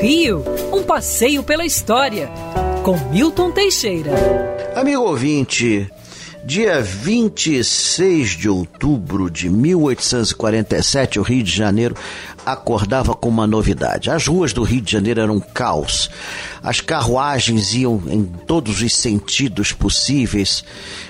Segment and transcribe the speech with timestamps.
[0.00, 2.30] Rio, um passeio pela história,
[2.84, 4.12] com Milton Teixeira.
[4.76, 5.90] Amigo ouvinte,
[6.44, 11.96] dia 26 de outubro de 1847, o Rio de Janeiro
[12.44, 14.10] acordava com uma novidade.
[14.10, 16.08] As ruas do Rio de Janeiro eram um caos.
[16.62, 20.62] As carruagens iam em todos os sentidos possíveis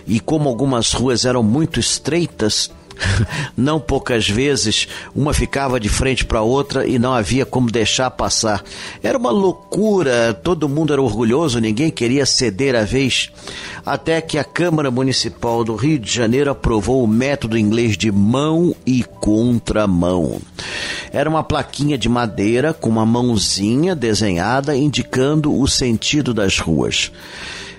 [0.07, 2.71] e como algumas ruas eram muito estreitas,
[3.57, 8.63] não poucas vezes uma ficava de frente para outra e não havia como deixar passar.
[9.03, 13.31] Era uma loucura, todo mundo era orgulhoso, ninguém queria ceder a vez.
[13.85, 18.75] Até que a Câmara Municipal do Rio de Janeiro aprovou o método inglês de mão
[18.85, 20.41] e contramão.
[21.13, 27.13] Era uma plaquinha de madeira com uma mãozinha desenhada indicando o sentido das ruas.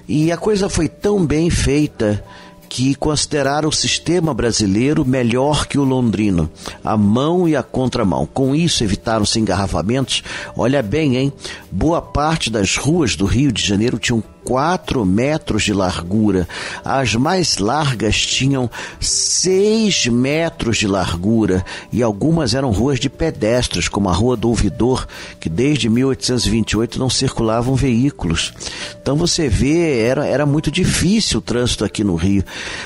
[0.07, 2.23] E a coisa foi tão bem feita
[2.69, 6.49] que consideraram o sistema brasileiro melhor que o londrino,
[6.83, 8.25] a mão e a contramão.
[8.25, 10.23] Com isso, evitaram-se engarrafamentos.
[10.55, 11.33] Olha bem, hein?
[11.71, 16.47] Boa parte das ruas do Rio de Janeiro tinham 4 metros de largura.
[16.81, 24.07] As mais largas tinham 6 metros de largura e algumas eram ruas de pedestres, como
[24.07, 25.05] a Rua do Ouvidor,
[25.37, 28.53] que desde 1828 não circulavam veículos.
[29.01, 32.41] Então você vê, era, era muito difícil o trânsito aqui no Rio.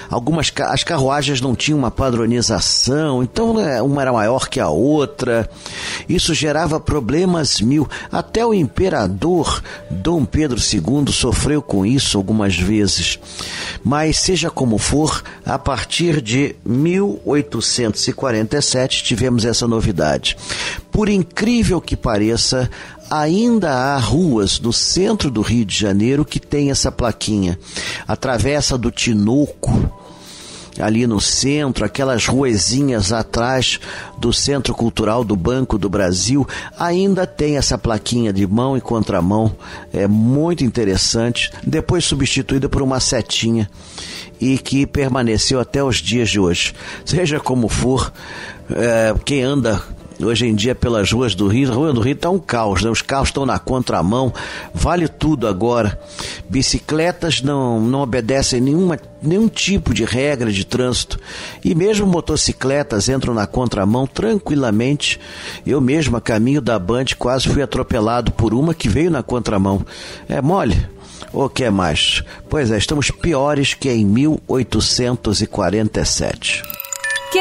[0.09, 5.47] Algumas as carruagens não tinham uma padronização, então né, uma era maior que a outra.
[6.09, 7.87] Isso gerava problemas mil.
[8.11, 13.19] Até o imperador Dom Pedro II sofreu sofreu com isso algumas vezes.
[13.83, 20.37] Mas, seja como for, a partir de 1847 tivemos essa novidade.
[20.91, 22.69] Por incrível que pareça,
[23.09, 27.59] ainda há ruas no centro do Rio de Janeiro que tem essa plaquinha.
[28.07, 29.91] A Travessa do Tinoco,
[30.79, 33.79] ali no centro, aquelas ruezinhas atrás
[34.17, 39.55] do Centro Cultural do Banco do Brasil, ainda tem essa plaquinha de mão e contramão,
[39.93, 43.69] é muito interessante, depois substituída por uma setinha
[44.39, 46.73] e que permaneceu até os dias de hoje.
[47.05, 48.11] Seja como for,
[48.71, 49.81] é, quem anda
[50.25, 51.71] hoje em dia pelas ruas do Rio.
[51.71, 52.89] A rua do Rio está um caos, né?
[52.89, 54.33] os carros estão na contramão,
[54.73, 55.99] vale tudo agora.
[56.49, 61.19] Bicicletas não, não obedecem nenhuma, nenhum tipo de regra de trânsito
[61.63, 65.19] e mesmo motocicletas entram na contramão tranquilamente.
[65.65, 69.85] Eu mesmo, a caminho da Band, quase fui atropelado por uma que veio na contramão.
[70.27, 70.89] É mole?
[71.33, 72.25] O que é mais?
[72.49, 76.80] Pois é, estamos piores que em 1847.